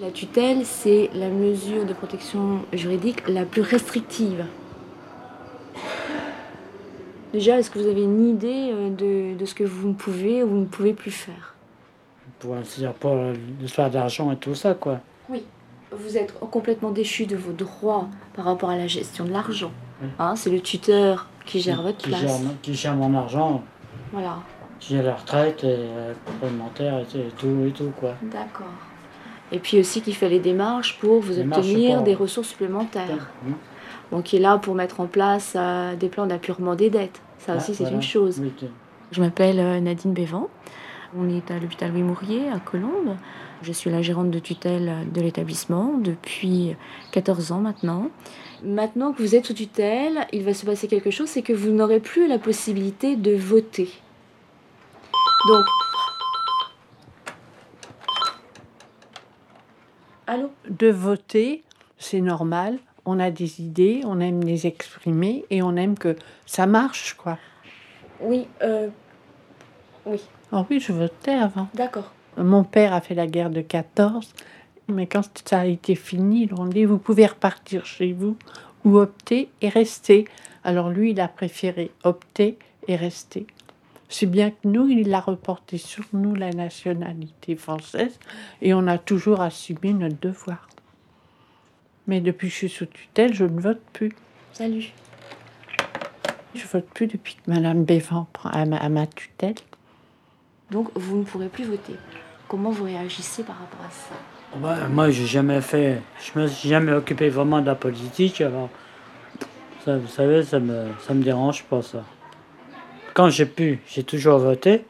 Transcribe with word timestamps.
La 0.00 0.10
tutelle, 0.10 0.64
c'est 0.66 1.10
la 1.14 1.28
mesure 1.28 1.84
de 1.86 1.92
protection 1.92 2.62
juridique 2.72 3.28
la 3.28 3.44
plus 3.44 3.62
restrictive. 3.62 4.44
Déjà, 7.32 7.58
est-ce 7.58 7.70
que 7.70 7.78
vous 7.78 7.86
avez 7.86 8.02
une 8.02 8.28
idée 8.28 8.70
euh, 8.72 8.90
de, 8.90 9.38
de 9.38 9.44
ce 9.44 9.54
que 9.54 9.64
vous 9.64 9.88
ne 9.88 9.94
pouvez 9.94 10.42
ou 10.42 10.60
ne 10.60 10.64
pouvez 10.66 10.94
plus 10.94 11.10
faire? 11.10 11.54
Pour, 12.38 12.56
c'est-à-dire 12.64 12.92
pour 12.94 13.16
l'histoire 13.60 13.90
d'argent 13.90 14.30
et 14.32 14.36
tout 14.36 14.54
ça, 14.54 14.74
quoi. 14.74 15.00
Oui. 15.28 15.44
Vous 15.96 16.16
êtes 16.16 16.38
complètement 16.40 16.90
déchu 16.90 17.26
de 17.26 17.36
vos 17.36 17.52
droits 17.52 18.08
par 18.34 18.46
rapport 18.46 18.70
à 18.70 18.76
la 18.76 18.88
gestion 18.88 19.24
de 19.24 19.30
l'argent. 19.30 19.70
Oui. 20.02 20.08
Hein, 20.18 20.34
c'est 20.36 20.50
le 20.50 20.60
tuteur 20.60 21.28
qui 21.46 21.60
gère 21.60 21.82
votre 21.82 21.98
qui 21.98 22.08
place. 22.08 22.20
gère, 22.20 22.30
qui 22.62 22.74
gère 22.74 22.96
mon 22.96 23.14
argent, 23.14 23.62
Voilà, 24.12 24.38
qui 24.80 24.94
gère 24.94 25.04
la 25.04 25.14
retraite 25.14 25.62
et 25.62 25.76
la 25.76 26.14
complémentaire 26.26 26.98
et 26.98 27.04
tout 27.38 27.64
et 27.66 27.70
tout, 27.70 27.92
quoi. 27.98 28.14
d'accord. 28.22 28.66
Et 29.52 29.58
puis 29.58 29.78
aussi 29.78 30.00
qui 30.02 30.12
fait 30.12 30.28
les 30.28 30.40
démarches 30.40 30.98
pour 30.98 31.20
vous 31.20 31.34
Démarches 31.34 31.66
obtenir 31.66 31.96
pour- 31.96 32.04
des 32.04 32.14
ressources 32.14 32.48
supplémentaires. 32.48 33.30
Donc 34.10 34.24
qui 34.24 34.36
est 34.36 34.40
là 34.40 34.58
pour 34.58 34.74
mettre 34.74 35.00
en 35.00 35.06
place 35.06 35.54
euh, 35.56 35.94
des 35.96 36.08
plans 36.08 36.26
d'appurement 36.26 36.74
des 36.74 36.90
dettes. 36.90 37.20
Ça 37.38 37.52
Ah, 37.52 37.56
aussi, 37.56 37.74
c'est 37.74 37.84
voilà. 37.84 37.96
une 37.96 38.02
chose. 38.02 38.40
Oui, 38.40 38.52
Je 39.12 39.20
m'appelle 39.20 39.60
euh, 39.60 39.80
Nadine 39.80 40.12
Bévan. 40.12 40.48
On 41.16 41.28
est 41.28 41.50
à 41.50 41.58
l'hôpital 41.58 41.92
Louis 41.92 42.02
Mourier 42.02 42.48
à 42.48 42.58
Colombes. 42.58 43.16
Je 43.62 43.72
suis 43.72 43.88
la 43.90 44.02
gérante 44.02 44.30
de 44.30 44.38
tutelle 44.40 44.92
de 45.14 45.20
l'établissement 45.20 45.94
depuis 45.98 46.74
14 47.12 47.52
ans 47.52 47.60
maintenant. 47.60 48.08
Maintenant 48.64 49.12
que 49.12 49.22
vous 49.22 49.34
êtes 49.36 49.46
sous 49.46 49.54
tutelle, 49.54 50.26
il 50.32 50.42
va 50.42 50.54
se 50.54 50.66
passer 50.66 50.88
quelque 50.88 51.10
chose, 51.10 51.28
c'est 51.28 51.42
que 51.42 51.52
vous 51.52 51.70
n'aurez 51.70 52.00
plus 52.00 52.26
la 52.28 52.38
possibilité 52.38 53.14
de 53.16 53.34
voter. 53.36 53.88
Donc... 55.48 55.64
Allô 60.26 60.50
de 60.68 60.88
voter, 60.88 61.62
c'est 61.98 62.20
normal. 62.20 62.78
On 63.04 63.20
a 63.20 63.30
des 63.30 63.60
idées, 63.60 64.00
on 64.04 64.20
aime 64.20 64.42
les 64.42 64.66
exprimer 64.66 65.44
et 65.50 65.62
on 65.62 65.76
aime 65.76 65.98
que 65.98 66.16
ça 66.46 66.66
marche, 66.66 67.14
quoi. 67.14 67.38
Oui, 68.20 68.46
euh... 68.62 68.88
Oui, 70.06 70.20
Oh 70.52 70.64
oui, 70.70 70.78
je 70.78 70.92
votais 70.92 71.34
avant. 71.34 71.68
d'accord. 71.74 72.12
Mon 72.36 72.64
père 72.64 72.92
a 72.92 73.00
fait 73.00 73.14
la 73.14 73.26
guerre 73.26 73.50
de 73.50 73.60
14, 73.60 74.32
mais 74.88 75.06
quand 75.06 75.22
ça 75.44 75.60
a 75.60 75.64
été 75.66 75.94
fini, 75.94 76.44
ils 76.44 76.54
ont 76.54 76.66
dit 76.66 76.84
vous 76.84 76.98
pouvez 76.98 77.26
repartir 77.26 77.86
chez 77.86 78.12
vous 78.12 78.36
ou 78.84 78.98
opter 78.98 79.50
et 79.60 79.68
rester. 79.68 80.26
Alors 80.62 80.90
lui, 80.90 81.10
il 81.10 81.20
a 81.20 81.28
préféré 81.28 81.90
opter 82.04 82.58
et 82.86 82.96
rester. 82.96 83.46
C'est 84.08 84.26
bien 84.26 84.50
que 84.50 84.56
nous, 84.64 84.88
il 84.88 85.12
a 85.12 85.20
reporté 85.20 85.78
sur 85.78 86.04
nous 86.12 86.34
la 86.34 86.50
nationalité 86.50 87.56
française 87.56 88.18
et 88.62 88.74
on 88.74 88.86
a 88.86 88.98
toujours 88.98 89.40
assumé 89.40 89.92
notre 89.92 90.20
devoir. 90.20 90.68
Mais 92.06 92.20
depuis 92.20 92.48
que 92.48 92.52
je 92.52 92.58
suis 92.58 92.68
sous 92.68 92.86
tutelle, 92.86 93.34
je 93.34 93.44
ne 93.44 93.60
vote 93.60 93.80
plus. 93.92 94.12
Salut. 94.52 94.92
Je 96.54 96.66
vote 96.66 96.86
plus 96.94 97.06
depuis 97.06 97.34
que 97.34 97.50
Madame 97.50 97.84
Bévan 97.84 98.28
prend 98.32 98.50
à 98.50 98.64
ma, 98.66 98.76
à 98.76 98.88
ma 98.88 99.06
tutelle. 99.06 99.54
Donc 100.70 100.90
vous 100.94 101.18
ne 101.18 101.24
pourrez 101.24 101.48
plus 101.48 101.64
voter. 101.64 101.94
Comment 102.46 102.70
vous 102.70 102.84
réagissez 102.84 103.42
par 103.42 103.58
rapport 103.58 103.80
à 103.86 103.90
ça? 103.90 104.14
Ouais, 104.60 104.88
moi, 104.88 105.10
j'ai 105.10 105.26
jamais 105.26 105.60
fait. 105.60 106.00
Je 106.22 106.38
me 106.38 106.46
suis 106.46 106.68
jamais 106.68 106.92
occupé 106.92 107.28
vraiment 107.28 107.60
de 107.60 107.66
la 107.66 107.74
politique, 107.74 108.40
alors. 108.40 108.68
Ça, 109.84 109.98
vous 109.98 110.06
savez, 110.06 110.42
ça 110.44 110.60
me, 110.60 110.86
ça 111.00 111.12
me 111.12 111.22
dérange 111.22 111.64
pas, 111.64 111.82
ça. 111.82 112.04
Quand 113.14 113.30
j'ai 113.30 113.46
pu, 113.46 113.80
j'ai 113.86 114.02
toujours 114.02 114.38
voté. 114.38 114.84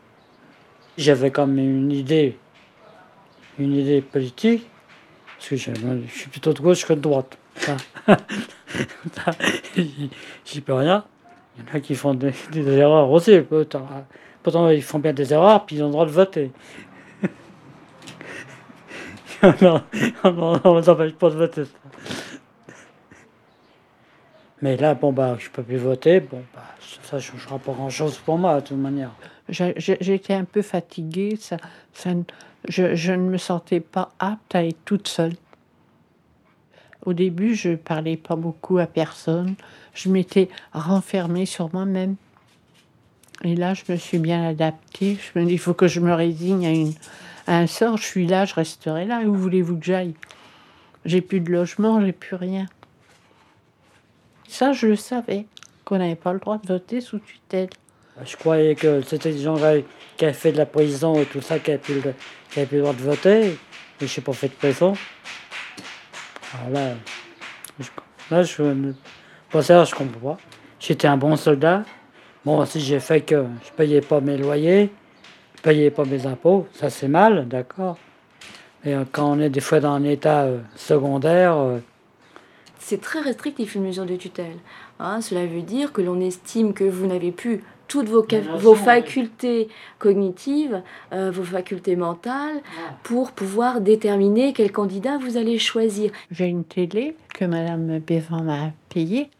J'avais 0.96 1.30
comme 1.30 1.58
une 1.58 1.92
idée. 1.92 2.38
Une 3.58 3.74
idée 3.74 4.00
politique. 4.00 4.66
Parce 5.36 5.50
que 5.50 5.56
je, 5.56 5.70
suis 6.08 6.30
plutôt 6.30 6.54
de 6.54 6.60
gauche 6.60 6.86
que 6.86 6.94
de 6.94 7.00
droite. 7.00 7.36
J'y 10.46 10.62
peux 10.62 10.72
rien. 10.72 11.04
Il 11.56 11.64
y 11.64 11.70
en 11.70 11.76
a 11.76 11.80
qui 11.80 11.94
font 11.94 12.14
des, 12.14 12.32
des 12.50 12.66
erreurs 12.78 13.10
aussi. 13.10 13.38
Pourtant, 14.42 14.70
ils 14.70 14.82
font 14.82 14.98
bien 14.98 15.12
des 15.12 15.32
erreurs, 15.32 15.66
puis 15.66 15.76
ils 15.76 15.82
ont 15.82 15.86
le 15.86 15.92
droit 15.92 16.06
de 16.06 16.10
voter. 16.10 16.50
on 19.42 20.74
ne 20.74 20.82
s'empêche 20.82 21.12
pas 21.12 21.28
de 21.28 21.36
voter. 21.36 21.64
Mais 24.64 24.78
là, 24.78 24.94
bon, 24.94 25.12
bah, 25.12 25.36
je 25.38 25.50
peux 25.50 25.62
plus 25.62 25.76
voter. 25.76 26.20
Bon, 26.20 26.42
bah, 26.54 26.64
ça 27.02 27.16
ne 27.16 27.20
changera 27.20 27.58
pas 27.58 27.72
grand-chose 27.72 28.16
pour 28.16 28.38
moi, 28.38 28.62
de 28.62 28.66
toute 28.66 28.78
manière. 28.78 29.10
J'étais 29.46 30.32
un 30.32 30.44
peu 30.44 30.62
fatiguée. 30.62 31.38
Ça, 31.38 31.58
ne- 32.06 32.22
je, 32.66 33.12
ne 33.12 33.28
me 33.28 33.36
sentais 33.36 33.80
pas 33.80 34.12
apte 34.18 34.54
à 34.54 34.64
être 34.64 34.78
toute 34.86 35.06
seule. 35.06 35.34
Au 37.04 37.12
début, 37.12 37.54
je 37.54 37.74
parlais 37.74 38.16
pas 38.16 38.36
beaucoup 38.36 38.78
à 38.78 38.86
personne. 38.86 39.54
Je 39.92 40.08
m'étais 40.08 40.48
renfermée 40.72 41.44
sur 41.44 41.68
moi-même. 41.74 42.16
Et 43.42 43.56
là, 43.56 43.74
je 43.74 43.82
me 43.92 43.98
suis 43.98 44.18
bien 44.18 44.48
adaptée. 44.48 45.18
Je 45.20 45.38
me 45.38 45.44
dis, 45.44 45.52
il 45.52 45.58
faut 45.58 45.74
que 45.74 45.88
je 45.88 46.00
me 46.00 46.14
résigne 46.14 46.94
à, 47.46 47.52
à 47.52 47.58
un 47.58 47.66
sort. 47.66 47.98
Je 47.98 48.04
suis 48.04 48.26
là, 48.26 48.46
je 48.46 48.54
resterai 48.54 49.04
là. 49.04 49.20
Où 49.26 49.34
voulez-vous 49.34 49.76
que 49.76 49.84
j'aille? 49.84 50.14
J'ai 51.04 51.20
plus 51.20 51.40
de 51.40 51.52
logement, 51.52 52.00
j'ai 52.00 52.12
plus 52.12 52.36
rien. 52.36 52.64
Ça, 54.54 54.72
je 54.72 54.86
le 54.86 54.94
savais, 54.94 55.46
qu'on 55.84 55.98
n'avait 55.98 56.14
pas 56.14 56.32
le 56.32 56.38
droit 56.38 56.58
de 56.58 56.68
voter 56.68 57.00
sous 57.00 57.18
tutelle. 57.18 57.70
Je 58.24 58.36
croyais 58.36 58.76
que 58.76 59.00
c'était 59.02 59.32
des 59.32 59.40
gens 59.42 59.56
qui- 59.56 60.24
avaient 60.24 60.32
fait 60.32 60.52
de 60.52 60.58
la 60.58 60.64
prison 60.66 61.20
et 61.20 61.24
tout 61.24 61.40
ça, 61.40 61.58
qui 61.58 61.72
n'avaient 61.72 61.82
plus, 61.82 62.00
le- 62.00 62.80
droit 62.80 62.92
de 62.92 63.02
voter. 63.02 63.58
Et 64.00 64.06
je 64.06 64.20
n'ai 64.20 64.24
pas 64.24 64.32
fait 64.32 64.46
de 64.46 64.52
prison. 64.52 64.92
Alors 66.54 66.70
là, 66.72 66.94
je, 67.80 67.88
là, 68.30 68.42
je, 68.44 68.92
pour 69.50 69.60
je 69.60 69.92
comprends 69.92 70.34
pas. 70.34 70.38
J'étais 70.78 71.08
un 71.08 71.16
bon 71.16 71.34
soldat. 71.34 71.82
Bon, 72.44 72.64
si 72.64 72.78
j'ai 72.78 73.00
fait 73.00 73.22
que 73.22 73.46
je 73.66 73.72
payais 73.72 74.02
pas 74.02 74.20
mes 74.20 74.36
loyers, 74.36 74.92
je 75.56 75.62
payais 75.62 75.90
pas 75.90 76.04
mes 76.04 76.26
impôts, 76.26 76.68
ça 76.74 76.90
c'est 76.90 77.08
mal, 77.08 77.48
d'accord. 77.48 77.98
Et 78.84 78.94
euh, 78.94 79.02
quand 79.10 79.32
on 79.32 79.40
est 79.40 79.50
des 79.50 79.60
fois 79.60 79.80
dans 79.80 79.94
un 79.94 80.04
état 80.04 80.42
euh, 80.42 80.60
secondaire, 80.76 81.56
euh, 81.56 81.80
C'est 82.86 83.00
très 83.00 83.20
restrictif 83.20 83.76
une 83.76 83.84
mesure 83.84 84.04
de 84.04 84.14
tutelle. 84.14 84.58
Hein, 85.00 85.22
cela 85.22 85.46
veut 85.46 85.62
dire 85.62 85.90
que 85.90 86.02
l'on 86.02 86.20
estime 86.20 86.74
que 86.74 86.84
vous 86.84 87.06
n'avez 87.06 87.32
plus 87.32 87.64
toutes 87.88 88.10
vos, 88.10 88.26
vos 88.58 88.74
oui. 88.74 88.78
facultés 88.78 89.68
cognitives, 89.98 90.82
euh, 91.14 91.30
vos 91.30 91.44
facultés 91.44 91.96
mentales, 91.96 92.60
pour 93.02 93.32
pouvoir 93.32 93.80
déterminer 93.80 94.52
quel 94.52 94.70
candidat 94.70 95.16
vous 95.16 95.38
allez 95.38 95.58
choisir. 95.58 96.12
J'ai 96.30 96.44
une 96.44 96.64
télé 96.64 97.16
que 97.32 97.46
Madame 97.46 98.00
Bévan 98.00 98.42
m'a 98.42 98.72
payée. 98.90 99.30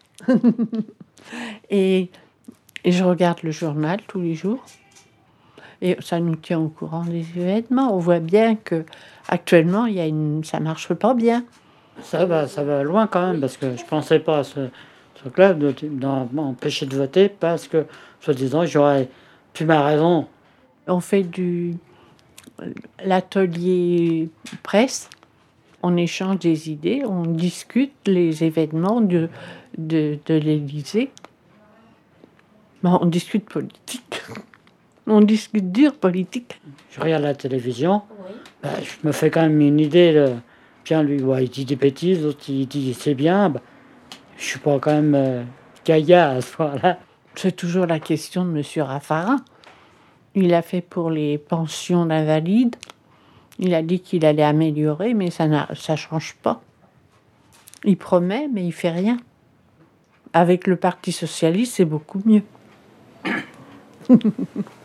et, 1.68 2.08
et 2.84 2.92
je 2.92 3.04
regarde 3.04 3.40
le 3.42 3.50
journal 3.50 4.00
tous 4.08 4.22
les 4.22 4.34
jours. 4.34 4.64
Et 5.82 5.98
ça 6.00 6.18
nous 6.18 6.36
tient 6.36 6.60
au 6.60 6.68
courant 6.68 7.04
des 7.04 7.26
événements. 7.36 7.94
On 7.94 7.98
voit 7.98 8.20
bien 8.20 8.56
que 8.56 8.86
actuellement, 9.28 9.84
il 9.84 9.96
y 9.96 10.00
a 10.00 10.06
une, 10.06 10.42
ça 10.44 10.60
marche 10.60 10.94
pas 10.94 11.12
bien. 11.12 11.44
Ça 12.02 12.24
va, 12.24 12.46
ça 12.48 12.64
va 12.64 12.82
loin 12.82 13.06
quand 13.06 13.26
même, 13.26 13.40
parce 13.40 13.56
que 13.56 13.76
je 13.76 13.84
pensais 13.84 14.18
pas 14.18 14.38
à 14.38 14.44
ce 14.44 14.68
truc-là, 15.14 15.54
m'empêcher 16.32 16.86
de 16.86 16.96
voter, 16.96 17.28
parce 17.28 17.68
que, 17.68 17.86
soi-disant, 18.20 18.66
j'aurais 18.66 19.08
plus 19.52 19.64
ma 19.64 19.84
raison. 19.84 20.26
On 20.86 21.00
fait 21.00 21.22
du 21.22 21.76
l'atelier 23.04 24.28
presse. 24.62 25.08
On 25.82 25.96
échange 25.96 26.38
des 26.38 26.70
idées, 26.70 27.02
on 27.04 27.24
discute 27.24 27.92
les 28.06 28.42
événements 28.42 29.00
de, 29.00 29.28
de, 29.76 30.18
de 30.24 30.34
l'Élysée. 30.34 31.10
Bon, 32.82 32.98
on 33.02 33.06
discute 33.06 33.44
politique. 33.46 34.22
On 35.06 35.20
discute 35.20 35.70
dur 35.70 35.92
politique. 35.94 36.58
Je 36.90 36.98
regarde 36.98 37.24
la 37.24 37.34
télévision, 37.34 38.00
bah, 38.62 38.70
je 38.82 39.06
me 39.06 39.12
fais 39.12 39.30
quand 39.30 39.42
même 39.42 39.60
une 39.60 39.78
idée. 39.78 40.14
De, 40.14 40.32
tiens, 40.84 41.02
lui, 41.02 41.22
ouais, 41.22 41.44
il 41.44 41.50
dit 41.50 41.64
des 41.64 41.76
bêtises, 41.76 42.22
l'autre, 42.22 42.44
il 42.48 42.66
dit 42.66 42.94
c'est 42.94 43.14
bien. 43.14 43.50
Bah, 43.50 43.60
je 44.36 44.44
suis 44.44 44.58
pas 44.58 44.78
quand 44.78 44.92
même 44.92 45.14
euh, 45.14 45.42
gaga 45.84 46.30
à 46.30 46.40
ce 46.40 46.52
point-là. 46.52 46.98
C'est 47.34 47.56
toujours 47.56 47.86
la 47.86 47.98
question 47.98 48.44
de 48.44 48.50
M. 48.56 48.62
Raffarin. 48.82 49.44
Il 50.34 50.54
a 50.54 50.62
fait 50.62 50.80
pour 50.80 51.10
les 51.10 51.38
pensions 51.38 52.06
d'invalides. 52.06 52.76
Il 53.58 53.74
a 53.74 53.82
dit 53.82 54.00
qu'il 54.00 54.24
allait 54.24 54.42
améliorer, 54.42 55.14
mais 55.14 55.30
ça 55.30 55.46
ne 55.46 55.58
change 55.74 56.36
pas. 56.42 56.60
Il 57.84 57.96
promet, 57.96 58.48
mais 58.52 58.64
il 58.64 58.72
fait 58.72 58.90
rien. 58.90 59.18
Avec 60.32 60.66
le 60.66 60.76
Parti 60.76 61.12
socialiste, 61.12 61.74
c'est 61.76 61.84
beaucoup 61.84 62.20
mieux. 62.24 62.42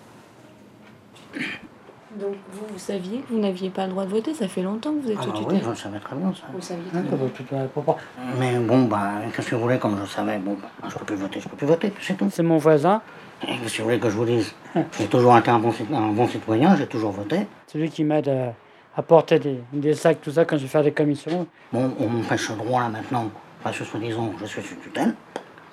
Donc 2.19 2.36
vous, 2.51 2.66
vous 2.74 2.80
saviez 2.80 3.19
que 3.19 3.31
vous 3.33 3.39
n'aviez 3.39 3.69
pas 3.69 3.86
le 3.86 3.92
droit 3.92 4.06
de 4.06 4.10
voter, 4.10 4.33
ça 4.33 4.48
fait 4.48 4.62
longtemps 4.62 4.94
que 4.94 5.00
vous 5.06 5.12
êtes 5.12 5.18
Ah 5.21 5.25
bah 5.27 5.33
oui, 5.48 5.60
je 5.63 5.69
le 5.69 5.75
savais 5.75 6.00
très 6.00 6.16
bien 6.16 6.33
ça. 6.33 6.48
Vous 6.54 6.62
saviez 6.62 6.83
Hein, 6.94 7.04
très 7.07 7.44
bien. 7.86 7.95
Mais 8.39 8.57
bon, 8.60 8.83
bah, 8.86 9.12
qu'est-ce 9.36 9.50
que 9.51 9.56
vous 9.56 9.62
voulez, 9.62 9.77
comme 9.80 9.98
je 10.04 10.10
savais, 10.10 10.38
bon, 10.38 10.57
bah, 10.62 10.88
je 10.89 10.95
peux 10.98 11.06
plus 11.06 11.16
voter, 11.16 11.39
je 11.39 11.48
peux 11.48 11.56
plus 11.56 11.68
voter, 11.68 11.94
c'est 12.01 12.18
tout. 12.18 12.27
C'est 12.31 12.44
mon 12.44 12.57
voisin, 12.57 13.01
Et 13.44 13.57
qu'est-ce 13.57 13.74
que 13.77 13.81
vous 13.81 13.83
voulez 13.86 14.00
que 14.00 14.10
je 14.10 14.16
vous 14.18 14.25
dise? 14.25 14.54
J'ai 15.00 15.07
toujours 15.07 15.38
été 15.38 15.50
un 15.50 15.60
bon, 15.60 15.71
cit- 15.71 15.86
un 15.94 16.10
bon 16.12 16.27
citoyen, 16.27 16.75
j'ai 16.75 16.88
toujours 16.88 17.12
voté. 17.12 17.48
celui 17.68 17.89
qui 17.89 18.04
m'aide 18.04 18.27
à, 18.30 18.54
apporter 19.00 19.39
des, 19.39 19.60
des 19.71 19.94
sacs, 19.94 20.21
tout 20.21 20.31
ça, 20.31 20.44
quand 20.45 20.57
je 20.57 20.63
vais 20.63 20.68
faire 20.68 20.83
des 20.83 20.92
commissions. 20.92 21.48
Bon, 21.71 21.92
on 22.00 22.07
m'empêche 22.07 22.50
le 22.50 22.56
droit 22.57 22.81
là 22.81 22.89
maintenant, 22.89 23.30
parce 23.63 23.77
que 23.77 23.86
soi-disant 23.86 24.33
je 24.42 24.45
suis 24.45 24.62
sous 24.62 24.75
tutelle. 24.75 25.13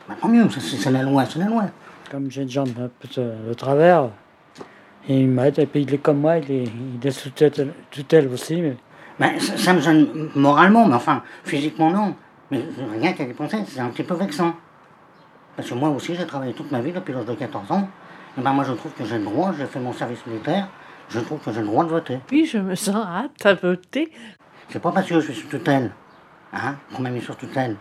Maintenant 0.09 0.29
mieux, 0.29 0.49
c'est- 0.51 0.61
c'est 0.61 0.77
c'est 0.77 0.91
la 0.93 1.03
loi, 1.03 1.25
c'est 1.27 1.41
la 1.41 1.47
loi. 1.47 1.65
Comme 2.11 2.31
j'ai 2.31 2.43
une 2.43 2.49
jambe 2.51 2.69
un 2.81 2.89
peu 3.01 3.09
de, 3.21 3.49
de 3.49 3.55
travers, 3.55 4.11
et 5.09 5.21
il 5.21 5.29
m'aide, 5.29 5.59
et 5.59 5.67
puis 5.67 5.83
il 5.83 5.95
est 5.95 5.99
comme 5.99 6.21
moi, 6.21 6.39
il 6.39 6.51
est, 6.51 6.65
il 6.65 7.07
est 7.07 7.11
sous 7.11 7.31
tutelle, 7.31 7.73
tutelle 7.91 8.29
aussi. 8.29 8.57
Mais 8.61 8.77
Ben, 9.19 9.39
ça, 9.41 9.57
ça 9.57 9.73
me 9.73 9.81
gêne 9.81 10.31
moralement, 10.35 10.87
mais 10.87 10.95
enfin, 10.95 11.23
physiquement 11.45 11.91
non. 11.91 12.15
Mais 12.51 12.61
rien 13.01 13.13
qu'à 13.13 13.25
y 13.25 13.33
penser, 13.33 13.59
c'est 13.67 13.81
un 13.81 13.89
petit 13.89 14.03
peu 14.03 14.15
vexant. 14.15 14.55
Parce 15.57 15.71
que 15.71 15.75
moi 15.75 15.89
aussi, 15.89 16.15
j'ai 16.15 16.27
travaillé 16.27 16.53
toute 16.53 16.71
ma 16.71 16.81
vie 16.81 16.93
depuis 16.93 17.13
l'âge 17.15 17.25
de 17.25 17.35
14 17.35 17.71
ans. 17.73 17.89
Et 18.39 18.43
ben 18.43 18.53
moi, 18.53 18.65
je 18.65 18.73
trouve 18.73 18.93
que 18.93 19.05
j'ai 19.05 19.19
le 19.19 19.25
droit, 19.25 19.53
j'ai 19.59 19.65
fait 19.65 19.81
mon 19.81 19.93
service 19.93 20.25
militaire, 20.27 20.69
je 21.09 21.21
trouve 21.21 21.39
que 21.39 21.51
j'ai 21.53 21.61
le 21.61 21.67
droit 21.67 21.85
de 21.85 21.89
voter. 21.91 22.19
Puis 22.27 22.47
je 22.47 22.59
me 22.59 22.75
sens 22.75 23.07
apte 23.09 23.47
à 23.47 23.55
voter. 23.55 24.13
C'est 24.69 24.81
pas 24.83 24.93
parce 24.93 25.07
que 25.09 25.15
je 25.15 25.21
suis 25.21 25.35
sous 25.35 25.49
tutelle, 25.49 25.91
hein, 26.53 26.77
qu'on 26.95 27.03
m'a 27.03 27.11
mis 27.11 27.23
sur 27.23 27.37
tutelle, 27.37 27.77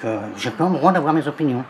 que 0.00 0.18
j'ai 0.36 0.50
pas 0.50 0.68
le 0.68 0.76
droit 0.76 0.92
d'avoir 0.92 1.12
mes 1.12 1.26
opinions. 1.28 1.64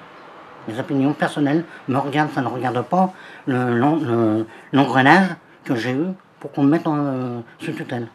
Mes 0.69 0.79
opinions 0.79 1.13
personnelles 1.15 1.65
me 1.89 1.97
regardent, 1.99 2.31
ça 2.33 2.43
ne 2.43 2.47
regarde 2.49 2.83
pas 2.83 3.13
le- 3.47 3.77
l'en- 3.79 3.97
le- 3.97 4.47
l'engrenage 4.73 5.31
que 5.65 5.75
j'ai 5.75 5.93
eu 5.93 6.09
pour 6.41 6.53
qu'on 6.53 6.63
me 6.63 6.71
mette 6.71 6.87
en, 6.87 6.97
euh, 6.99 7.41
sous 7.59 7.73
tutelle. 7.73 8.07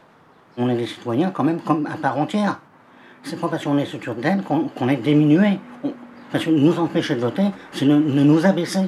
On 0.57 0.69
est 0.69 0.75
des 0.77 0.85
citoyens 0.85 1.31
quand 1.31 1.43
même 1.43 1.59
comme 1.61 1.87
à 1.87 1.97
part 1.97 2.17
entière. 2.17 2.59
C'est 3.23 3.39
pas 3.39 3.47
parce 3.47 3.63
qu'on 3.63 3.77
est 3.77 3.85
sous 3.85 3.97
tutelle 3.97 4.43
qu'on 4.43 4.87
est 4.89 4.97
diminué. 4.97 5.59
On- 5.83 5.93
parce 6.31 6.45
que 6.45 6.49
nous 6.51 6.77
empêcher 6.79 7.15
de 7.15 7.19
voter, 7.21 7.43
c'est 7.71 7.85
de, 7.85 7.93
de 7.95 8.23
nous 8.23 8.45
abaisser. 8.45 8.87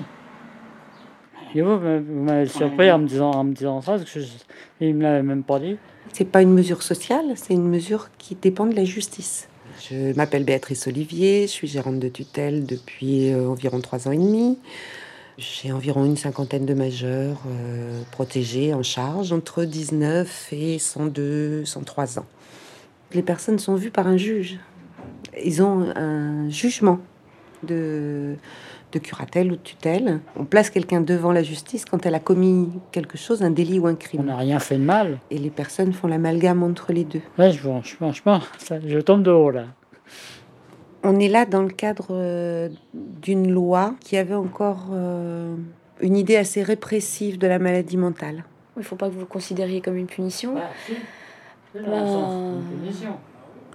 et 1.53 1.61
vous, 1.61 1.79
vous 1.79 2.23
m'avez 2.23 2.47
surpris 2.47 2.91
en 2.91 2.97
me 2.99 3.07
disant, 3.07 3.31
en 3.31 3.43
me 3.45 3.53
disant 3.53 3.79
ça, 3.81 3.93
parce 3.93 4.11
que 4.11 4.19
je, 4.19 4.27
il 4.81 4.93
me 4.95 5.03
l'avait 5.03 5.23
même 5.23 5.43
pas 5.43 5.57
dit. 5.59 5.77
C'est 6.11 6.25
pas 6.25 6.41
une 6.41 6.51
mesure 6.53 6.81
sociale, 6.83 7.25
c'est 7.35 7.53
une 7.53 7.67
mesure 7.69 8.09
qui 8.17 8.35
dépend 8.35 8.65
de 8.65 8.75
la 8.75 8.83
justice. 8.83 9.47
Je 9.81 10.15
m'appelle 10.15 10.43
Béatrice 10.45 10.87
Olivier, 10.87 11.43
je 11.43 11.51
suis 11.51 11.67
gérante 11.67 11.99
de 11.99 12.07
tutelle 12.07 12.65
depuis 12.65 13.31
euh, 13.31 13.47
environ 13.49 13.81
trois 13.81 14.07
ans 14.07 14.11
et 14.11 14.17
demi. 14.17 14.57
J'ai 15.37 15.73
environ 15.73 16.05
une 16.05 16.15
cinquantaine 16.15 16.65
de 16.65 16.73
majeurs 16.73 17.41
euh, 17.47 18.01
protégés 18.11 18.73
en 18.73 18.83
charge, 18.83 19.33
entre 19.33 19.65
19 19.65 20.53
et 20.53 20.79
102, 20.79 21.65
103 21.65 22.19
ans. 22.19 22.25
Les 23.13 23.21
personnes 23.21 23.59
sont 23.59 23.75
vues 23.75 23.91
par 23.91 24.07
un 24.07 24.17
juge. 24.17 24.57
Ils 25.43 25.61
ont 25.61 25.91
un 25.95 26.49
jugement 26.49 26.99
de, 27.63 28.35
de 28.91 28.99
curatelle 28.99 29.51
ou 29.51 29.55
de 29.55 29.61
tutelle. 29.61 30.19
On 30.37 30.45
place 30.45 30.69
quelqu'un 30.69 31.01
devant 31.01 31.31
la 31.31 31.43
justice 31.43 31.85
quand 31.85 32.05
elle 32.05 32.15
a 32.15 32.19
commis 32.19 32.69
quelque 32.91 33.17
chose, 33.17 33.43
un 33.43 33.51
délit 33.51 33.79
ou 33.79 33.87
un 33.87 33.93
On 33.93 33.95
crime. 33.95 34.25
n'a 34.25 34.37
rien 34.37 34.59
fait 34.59 34.77
de 34.77 34.83
mal. 34.83 35.19
Et 35.31 35.37
les 35.37 35.49
personnes 35.49 35.91
font 35.93 36.07
l'amalgame 36.07 36.63
entre 36.63 36.93
les 36.93 37.03
deux. 37.03 37.21
Ouais, 37.37 37.51
je, 37.51 37.57
je, 37.83 37.95
franchement, 37.95 38.39
ça, 38.57 38.77
je 38.85 38.99
tombe 38.99 39.23
de 39.23 39.31
haut 39.31 39.51
là. 39.51 39.65
On 41.03 41.19
est 41.19 41.27
là 41.27 41.45
dans 41.45 41.61
le 41.61 41.69
cadre 41.69 42.07
euh, 42.11 42.69
d'une 42.93 43.51
loi 43.51 43.93
qui 43.99 44.17
avait 44.17 44.33
encore 44.33 44.87
euh, 44.91 45.55
une 46.01 46.17
idée 46.17 46.35
assez 46.35 46.63
répressive 46.63 47.37
de 47.37 47.45
la 47.47 47.59
maladie 47.59 47.97
mentale. 47.97 48.43
Il 48.75 48.79
ne 48.79 48.83
faut 48.85 48.95
pas 48.95 49.07
que 49.09 49.13
vous 49.13 49.19
le 49.19 49.25
considériez 49.25 49.81
comme 49.81 49.97
une 49.97 50.07
punition. 50.07 50.55
C'est 51.73 51.81
dans 51.83 51.91
le 51.91 52.05
sens 52.07 52.63
d'une 52.63 52.87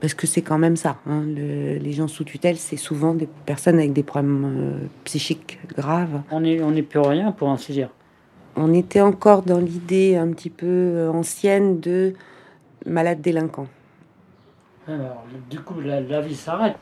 Parce 0.01 0.15
que 0.15 0.27
c'est 0.27 0.41
quand 0.43 0.57
même 0.59 0.77
ça. 0.77 0.97
hein, 1.07 1.23
le- 1.27 1.77
les 1.77 1.93
gens 1.93 2.09
sous 2.09 2.25
tutelle, 2.25 2.57
c'est 2.57 2.77
souvent 2.79 3.13
des 3.15 3.29
personnes 3.45 3.77
avec 3.79 3.93
des 3.93 4.03
problèmes 4.03 4.45
euh, 4.45 4.87
psychiques 5.05 5.59
graves. 5.77 6.23
On 6.31 6.41
n'est 6.41 6.63
on 6.63 6.75
est 6.75 6.83
plus 6.83 7.01
rien, 7.01 7.33
pour 7.33 7.51
ainsi 7.51 7.73
dire. 7.73 7.91
On 8.57 8.73
était 8.73 9.01
encore 9.03 9.43
dans 9.43 9.59
l'idée 9.59 10.17
un 10.17 10.29
petit 10.33 10.51
peu 10.51 10.67
euh, 10.67 11.11
ancienne 11.11 11.81
de 11.81 12.15
malade 12.87 13.21
délinquant. 13.21 13.67
Alors, 14.89 15.25
du 15.51 15.61
coup, 15.61 15.81
la, 15.81 16.01
la 16.01 16.21
vie 16.23 16.35
s'arrête. 16.35 16.77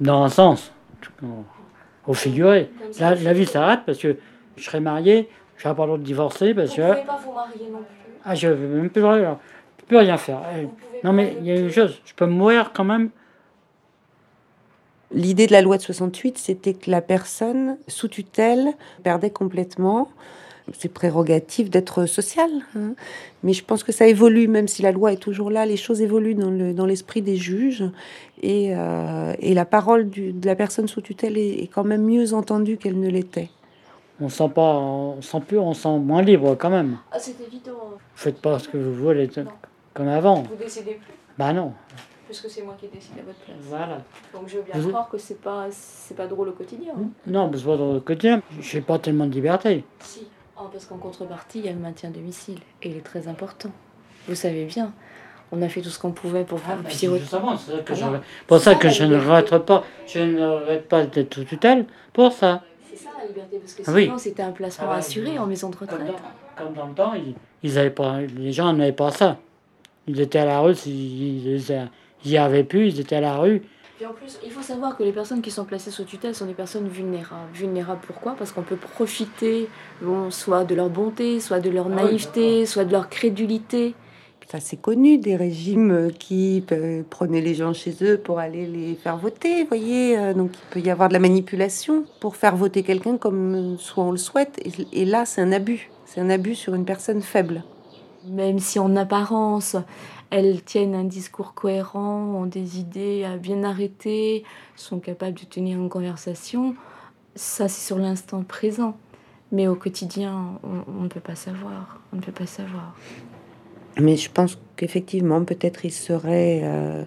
Dans 0.00 0.24
un 0.24 0.28
sens. 0.28 0.72
Au 2.06 2.14
figuré. 2.14 2.70
La, 2.98 3.14
la 3.14 3.32
vie 3.32 3.46
s'arrête 3.46 3.80
parce 3.86 3.98
que 3.98 4.16
je 4.56 4.64
serai 4.64 4.80
marié, 4.80 5.28
je 5.56 5.62
serai 5.62 5.74
pas 5.74 5.86
l'autre 5.86 6.02
divorcé 6.02 6.54
parce 6.54 6.74
que. 6.74 6.80
pas 7.06 7.20
vous 7.24 7.32
marier 7.32 7.70
non 7.70 7.78
plus. 7.78 7.86
Ah, 8.24 8.34
je 8.34 8.48
vais 8.48 8.66
même 8.66 8.90
plus 8.90 9.04
rien, 9.04 9.38
plus 9.90 9.96
rien 9.96 10.16
faire. 10.18 10.40
Eh, 10.56 10.68
Non, 11.04 11.12
mais 11.12 11.36
il 11.40 11.46
y 11.46 11.50
a 11.50 11.56
une 11.56 11.68
chose, 11.70 12.00
je 12.04 12.14
peux 12.14 12.26
mourir 12.26 12.70
quand 12.72 12.84
même. 12.84 13.10
L'idée 15.12 15.48
de 15.48 15.52
la 15.52 15.62
loi 15.62 15.76
de 15.78 15.82
68, 15.82 16.38
c'était 16.38 16.74
que 16.74 16.88
la 16.92 17.00
personne 17.02 17.76
sous 17.88 18.06
tutelle 18.06 18.68
perdait 19.02 19.30
complètement 19.30 20.08
ses 20.78 20.88
prérogatives 20.88 21.70
d'être 21.70 22.06
sociale. 22.06 22.52
hein. 22.76 22.94
Mais 23.42 23.52
je 23.52 23.64
pense 23.64 23.82
que 23.82 23.90
ça 23.90 24.06
évolue, 24.06 24.46
même 24.46 24.68
si 24.68 24.82
la 24.82 24.92
loi 24.92 25.12
est 25.12 25.16
toujours 25.16 25.50
là, 25.50 25.66
les 25.66 25.76
choses 25.76 26.00
évoluent 26.00 26.36
dans 26.36 26.50
le- 26.52 26.72
dans 26.72 26.86
l'esprit 26.86 27.22
des 27.22 27.36
juges. 27.36 27.82
Et, 28.42 28.68
euh, 28.76 29.34
et 29.40 29.54
la 29.54 29.64
parole 29.64 30.08
du- 30.08 30.32
de 30.32 30.46
la 30.46 30.54
personne 30.54 30.86
sous 30.86 31.00
tutelle 31.00 31.36
est, 31.36 31.64
est 31.64 31.66
quand 31.66 31.82
même 31.82 32.04
mieux 32.04 32.32
entendue 32.32 32.76
qu'elle 32.76 33.00
ne 33.00 33.08
l'était. 33.08 33.50
On 34.20 34.28
sent 34.28 34.50
pas, 34.54 34.74
on 34.76 35.20
sent 35.22 35.40
plus, 35.48 35.58
on 35.58 35.74
sent 35.74 35.98
moins 35.98 36.22
libre 36.22 36.54
quand 36.54 36.70
même. 36.70 36.98
Ah, 37.10 37.18
c'est 37.18 37.34
évident. 37.44 37.72
Vous 37.90 37.98
faites 38.14 38.40
pas 38.40 38.60
ce 38.60 38.68
que 38.68 38.76
vous 38.76 38.94
voulez, 38.94 39.28
comme 39.94 40.08
avant. 40.08 40.42
Vous 40.42 40.56
décidez 40.56 40.94
plus, 40.94 41.12
Bah 41.38 41.52
non, 41.52 41.72
puisque 42.26 42.48
c'est 42.50 42.62
moi 42.62 42.76
qui 42.78 42.88
décide 42.88 43.18
à 43.18 43.22
votre 43.22 43.38
place. 43.40 43.56
voilà. 43.62 43.98
Donc 44.32 44.48
je 44.48 44.56
veux 44.58 44.62
bien 44.62 44.74
Vous- 44.80 44.88
croire 44.90 45.08
que 45.08 45.18
c'est 45.18 45.40
pas, 45.40 45.66
c'est 45.70 46.16
pas 46.16 46.26
drôle 46.26 46.48
au 46.50 46.52
quotidien. 46.52 46.92
Non, 47.26 47.48
parce 47.50 47.62
que 47.62 47.68
dans 47.76 47.92
le 47.94 48.00
quotidien, 48.00 48.42
j'ai 48.60 48.80
pas 48.80 48.98
tellement 48.98 49.26
de 49.26 49.32
liberté. 49.32 49.84
Si. 50.00 50.26
Ah, 50.56 50.64
parce 50.70 50.84
qu'en 50.84 50.98
contrepartie, 50.98 51.60
il 51.60 51.66
y 51.66 51.68
a 51.70 51.72
le 51.72 51.78
maintien 51.78 52.10
à 52.10 52.12
domicile. 52.12 52.58
Et 52.82 52.90
il 52.90 52.96
est 52.98 53.00
très 53.04 53.26
important. 53.28 53.70
Vous 54.28 54.34
savez 54.34 54.66
bien, 54.66 54.92
on 55.52 55.62
a 55.62 55.68
fait 55.70 55.80
tout 55.80 55.88
ce 55.88 55.98
qu'on 55.98 56.12
pouvait 56.12 56.44
pour 56.44 56.60
Ah, 56.68 56.76
vous 56.76 56.82
bah, 56.82 56.90
justement, 56.90 57.56
c'est 57.56 57.72
ça 57.76 57.78
que 57.82 57.92
Ah 57.94 57.96
je, 57.96 58.46
pour 58.46 58.58
ça 58.58 58.72
Ça, 58.72 58.78
que 58.78 58.88
je 58.90 59.04
ne 59.04 59.16
regrette 59.16 59.64
pas, 59.64 59.82
je 60.06 60.18
ne 60.20 60.46
regrette 60.46 60.86
pas 60.88 61.06
d'être 61.06 61.34
sous 61.34 61.44
tutelle 61.44 61.86
pour 62.12 62.30
ça. 62.32 62.62
C'est 62.90 62.96
ça 62.96 63.08
la 63.18 63.26
liberté, 63.26 63.56
parce 63.58 63.72
que 63.72 63.82
Ah 63.86 63.92
oui. 63.94 64.04
sinon 64.04 64.18
c'était 64.18 64.42
un 64.42 64.52
placement 64.52 64.88
Ah 64.90 64.96
assuré 64.96 65.38
en 65.38 65.46
maison 65.46 65.70
de 65.70 65.76
Comme 65.76 65.88
retraite. 65.88 66.12
dans, 66.58 66.64
comme 66.64 66.74
dans 66.74 66.86
le 66.88 66.94
temps, 66.94 67.14
ils, 67.14 67.34
ils 67.62 67.78
avaient 67.78 67.88
pas, 67.88 68.20
les 68.20 68.52
gens 68.52 68.70
n'avaient 68.74 68.92
pas 68.92 69.10
ça. 69.12 69.38
Ils 70.08 70.20
étaient 70.20 70.38
à 70.38 70.44
la 70.44 70.60
rue, 70.60 70.74
ils, 70.86 71.46
ils 72.24 72.30
y 72.30 72.36
avaient 72.36 72.64
plus, 72.64 72.88
ils 72.88 73.00
étaient 73.00 73.16
à 73.16 73.20
la 73.20 73.36
rue. 73.36 73.62
Puis 73.96 74.06
en 74.06 74.12
plus, 74.14 74.38
il 74.44 74.50
faut 74.50 74.62
savoir 74.62 74.96
que 74.96 75.02
les 75.02 75.12
personnes 75.12 75.42
qui 75.42 75.50
sont 75.50 75.64
placées 75.66 75.90
sous 75.90 76.04
tutelle 76.04 76.34
sont 76.34 76.46
des 76.46 76.54
personnes 76.54 76.88
vulnérables. 76.88 77.52
Vulnérables 77.52 78.00
pourquoi 78.06 78.34
Parce 78.34 78.50
qu'on 78.50 78.62
peut 78.62 78.76
profiter 78.76 79.68
bon, 80.00 80.30
soit 80.30 80.64
de 80.64 80.74
leur 80.74 80.88
bonté, 80.88 81.38
soit 81.38 81.60
de 81.60 81.68
leur 81.68 81.86
Ah 81.86 81.96
oui, 81.96 82.04
naïveté, 82.04 82.64
soit 82.66 82.84
de 82.86 82.92
leur 82.92 83.10
crédulité. 83.10 83.94
Ça, 84.50 84.58
c'est 84.58 84.80
connu 84.80 85.18
des 85.18 85.36
régimes 85.36 86.10
qui 86.18 86.64
euh, 86.72 87.02
prenaient 87.08 87.42
les 87.42 87.54
gens 87.54 87.72
chez 87.72 87.94
eux 88.02 88.16
pour 88.18 88.40
aller 88.40 88.66
les 88.66 88.94
faire 88.96 89.16
voter, 89.16 89.62
voyez. 89.64 90.18
euh, 90.18 90.34
Donc, 90.34 90.50
il 90.54 90.72
peut 90.72 90.80
y 90.80 90.90
avoir 90.90 91.08
de 91.08 91.12
la 91.12 91.20
manipulation 91.20 92.04
pour 92.20 92.34
faire 92.34 92.56
voter 92.56 92.82
quelqu'un 92.82 93.16
comme 93.16 93.54
euh, 93.54 93.76
soit 93.78 94.02
on 94.02 94.10
le 94.10 94.16
souhaite. 94.18 94.58
Et, 94.92 95.02
et 95.02 95.04
là, 95.04 95.24
c'est 95.24 95.40
un 95.40 95.52
abus. 95.52 95.88
C'est 96.04 96.20
un 96.20 96.30
abus 96.30 96.56
sur 96.56 96.74
une 96.74 96.84
personne 96.84 97.20
faible. 97.20 97.62
Même 98.26 98.58
si 98.58 98.78
en 98.78 98.96
apparence, 98.96 99.76
elles 100.30 100.62
tiennent 100.62 100.94
un 100.94 101.04
discours 101.04 101.54
cohérent, 101.54 102.22
ont 102.34 102.46
des 102.46 102.78
idées 102.78 103.26
bien 103.40 103.64
arrêtées, 103.64 104.44
sont 104.76 104.98
capables 104.98 105.38
de 105.38 105.44
tenir 105.44 105.78
une 105.78 105.88
conversation, 105.88 106.74
ça 107.34 107.68
c'est 107.68 107.86
sur 107.86 107.98
l'instant 107.98 108.42
présent. 108.42 108.96
Mais 109.52 109.66
au 109.66 109.74
quotidien, 109.74 110.58
on, 110.62 111.00
on 111.00 111.02
ne 111.02 111.08
peut 111.08 111.20
pas 111.20 111.34
savoir. 111.34 112.00
On 112.12 112.16
ne 112.16 112.20
peut 112.20 112.32
pas 112.32 112.46
savoir. 112.46 112.94
Mais 113.98 114.16
je 114.16 114.30
pense 114.30 114.58
qu'effectivement, 114.76 115.44
peut-être 115.44 115.84
il 115.84 115.92
serait 115.92 116.60
euh, 116.62 117.04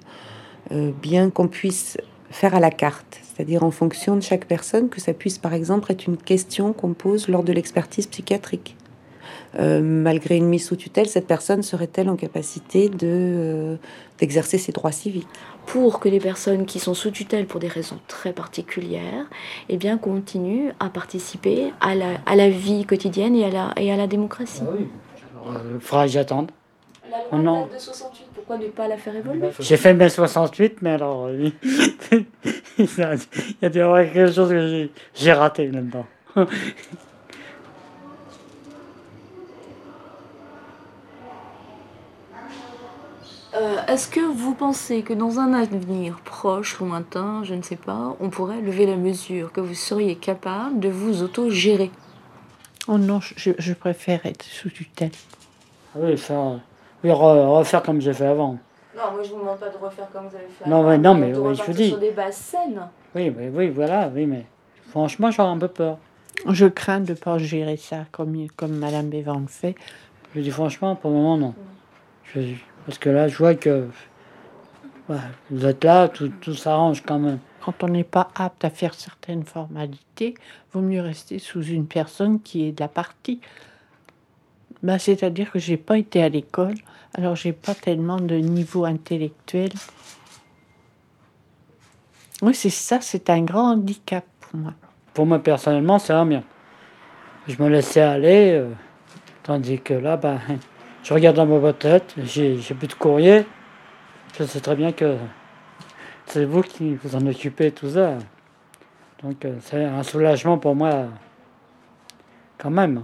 euh, 0.71 0.91
bien 1.01 1.29
qu'on 1.29 1.47
puisse 1.47 1.97
faire 2.29 2.55
à 2.55 2.59
la 2.59 2.71
carte, 2.71 3.19
c'est-à-dire 3.23 3.63
en 3.63 3.71
fonction 3.71 4.15
de 4.15 4.21
chaque 4.21 4.45
personne, 4.45 4.89
que 4.89 4.99
ça 4.99 5.13
puisse 5.13 5.37
par 5.37 5.53
exemple 5.53 5.91
être 5.91 6.07
une 6.07 6.17
question 6.17 6.73
qu'on 6.73 6.93
pose 6.93 7.27
lors 7.27 7.43
de 7.43 7.53
l'expertise 7.53 8.07
psychiatrique. 8.07 8.75
Euh, 9.59 9.81
malgré 9.81 10.37
une 10.37 10.47
mise 10.47 10.65
sous 10.65 10.75
tutelle, 10.75 11.07
cette 11.07 11.27
personne 11.27 11.61
serait-elle 11.61 12.09
en 12.09 12.15
capacité 12.15 12.89
de, 12.89 12.97
euh, 13.03 13.75
d'exercer 14.19 14.57
ses 14.57 14.71
droits 14.71 14.91
civiques? 14.91 15.27
Pour 15.67 15.99
que 15.99 16.09
les 16.09 16.19
personnes 16.19 16.65
qui 16.65 16.79
sont 16.79 16.93
sous 16.93 17.11
tutelle 17.11 17.45
pour 17.45 17.59
des 17.59 17.67
raisons 17.67 17.99
très 18.07 18.33
particulières, 18.33 19.25
eh 19.69 19.77
bien, 19.77 19.97
continuent 19.97 20.71
à 20.79 20.89
participer 20.89 21.71
à 21.81 21.93
la, 21.95 22.17
à 22.25 22.35
la 22.35 22.49
vie 22.49 22.85
quotidienne 22.85 23.35
et 23.35 23.45
à 23.45 23.49
la, 23.49 23.73
et 23.77 23.91
à 23.91 23.95
la 23.97 24.07
démocratie. 24.07 24.63
oui. 24.77 24.87
Alors, 25.45 25.55
euh, 25.57 25.79
faudra 25.79 26.05
que 26.05 26.11
j'attende. 26.11 26.51
La 27.11 27.17
Oh 27.31 27.37
non. 27.37 27.67
de 27.67 27.77
68, 27.77 28.25
pourquoi 28.33 28.57
ne 28.57 28.65
pas 28.67 28.87
la 28.87 28.97
faire 28.97 29.15
évoluer? 29.15 29.49
J'ai 29.59 29.77
fait 29.77 29.93
mai 29.93 30.09
68, 30.09 30.81
mais 30.81 30.91
alors, 30.91 31.25
euh, 31.27 31.49
il 32.11 32.85
y 32.97 33.01
a 33.01 33.13
il 33.13 33.55
y 33.61 33.65
a 33.65 33.69
des- 33.69 34.09
quelque 34.11 34.31
chose 34.31 34.49
que 34.49 34.67
j'ai- 34.67 34.91
j'ai 35.13 35.31
raté 35.33 35.67
là-dedans. 35.67 36.05
Euh, 43.63 43.77
Est-ce 43.87 44.09
que 44.09 44.19
vous 44.19 44.53
pensez 44.53 45.03
que 45.03 45.13
dans 45.13 45.39
un 45.39 45.53
avenir 45.53 46.19
proche, 46.25 46.79
lointain, 46.79 47.43
je 47.45 47.53
ne 47.53 47.61
sais 47.61 47.77
pas, 47.77 48.15
on 48.19 48.29
pourrait 48.29 48.59
lever 48.59 48.85
la 48.85 48.97
mesure 48.97 49.53
que 49.53 49.61
vous 49.61 49.73
seriez 49.73 50.15
capable 50.15 50.79
de 50.81 50.89
vous 50.89 51.23
auto-gérer? 51.23 51.89
Oh 52.89 52.97
non, 52.97 53.21
je, 53.21 53.51
je 53.57 53.73
préfère 53.73 54.25
être 54.25 54.43
sous 54.43 54.69
tutelle. 54.69 55.11
Ah 55.95 55.99
oui, 56.01 56.17
faire, 56.17 56.59
Oui, 57.05 57.09
re- 57.11 57.47
refaire 57.57 57.81
comme 57.83 58.01
j'ai 58.01 58.13
fait 58.13 58.25
avant. 58.25 58.57
Non, 58.97 59.11
moi 59.13 59.23
je 59.23 59.29
vous 59.29 59.39
demande 59.39 59.57
pas 59.57 59.69
de 59.69 59.77
refaire 59.77 60.09
comme 60.11 60.27
vous 60.27 60.35
avez 60.35 60.47
fait. 60.59 60.69
Non, 60.69 60.79
avant, 60.81 60.89
mais- 60.89 60.97
non, 60.97 61.13
mais 61.15 61.31
de 61.31 61.39
oui, 61.39 61.55
je 61.55 61.63
vous 61.63 61.71
dis. 61.73 61.87
sur 61.89 61.99
des 61.99 62.11
bases 62.11 62.35
saines. 62.35 62.81
Oui, 63.15 63.29
mais, 63.35 63.49
oui, 63.49 63.69
voilà, 63.69 64.11
oui, 64.13 64.25
mais 64.25 64.45
franchement, 64.89 65.31
j'aurais 65.31 65.49
un 65.49 65.57
peu 65.57 65.69
peur. 65.69 65.97
Je 66.49 66.65
crains 66.65 66.99
de 66.99 67.11
ne 67.11 67.17
pas 67.17 67.37
gérer 67.37 67.77
ça 67.77 67.99
comme, 68.11 68.35
comme 68.57 68.73
Madame 68.75 69.07
Bévan 69.07 69.39
le 69.39 69.47
fait. 69.47 69.75
Je 70.35 70.41
dis 70.41 70.51
franchement, 70.51 70.95
pour 70.95 71.11
le 71.11 71.17
moment, 71.17 71.37
non. 71.37 71.53
Je- 72.35 72.41
parce 72.85 72.97
que 72.97 73.09
là, 73.09 73.27
je 73.27 73.37
vois 73.37 73.55
que 73.55 73.87
ouais, 75.09 75.17
vous 75.49 75.65
êtes 75.65 75.83
là, 75.83 76.07
tout, 76.07 76.29
tout 76.41 76.53
s'arrange 76.53 77.03
quand 77.05 77.19
même. 77.19 77.39
Quand 77.61 77.83
on 77.83 77.87
n'est 77.87 78.03
pas 78.03 78.29
apte 78.35 78.65
à 78.65 78.69
faire 78.69 78.93
certaines 78.93 79.43
formalités, 79.43 80.35
vaut 80.73 80.81
mieux 80.81 81.01
rester 81.01 81.39
sous 81.39 81.63
une 81.63 81.87
personne 81.87 82.41
qui 82.41 82.67
est 82.67 82.71
de 82.73 82.81
la 82.81 82.89
partie. 82.89 83.39
Ben, 84.81 84.97
C'est-à-dire 84.97 85.51
que 85.51 85.59
j'ai 85.59 85.77
pas 85.77 85.97
été 85.97 86.21
à 86.21 86.29
l'école, 86.29 86.75
alors 87.13 87.35
j'ai 87.35 87.53
pas 87.53 87.73
tellement 87.73 88.17
de 88.17 88.35
niveau 88.35 88.83
intellectuel. 88.83 89.69
Oui, 92.41 92.53
c'est 92.53 92.69
ça, 92.69 92.99
c'est 92.99 93.29
un 93.29 93.43
grand 93.43 93.71
handicap 93.71 94.25
pour 94.41 94.59
moi. 94.59 94.73
Pour 95.13 95.25
moi, 95.25 95.39
personnellement, 95.39 95.99
ça 95.99 96.15
va 96.15 96.25
bien. 96.25 96.43
Je 97.47 97.61
me 97.61 97.69
laissais 97.69 98.01
aller, 98.01 98.51
euh, 98.51 98.69
tandis 99.43 99.79
que 99.79 99.93
là, 99.93 100.17
ben, 100.17 100.39
je 101.03 101.13
regarde 101.13 101.35
dans 101.35 101.45
ma 101.45 101.59
boîte 101.59 101.79
tête, 101.79 102.15
j'ai 102.23 102.57
plus 102.77 102.87
de 102.87 102.93
courrier. 102.93 103.45
Je 104.37 104.43
sais 104.45 104.59
très 104.61 104.75
bien 104.75 104.91
que 104.91 105.17
c'est 106.25 106.45
vous 106.45 106.61
qui 106.61 106.95
vous 106.95 107.15
en 107.15 107.25
occupez, 107.27 107.71
tout 107.71 107.89
ça. 107.89 108.17
Donc, 109.21 109.45
euh, 109.45 109.55
c'est 109.61 109.83
un 109.83 110.03
soulagement 110.03 110.57
pour 110.57 110.75
moi, 110.75 111.05
quand 112.57 112.71
même. 112.71 113.03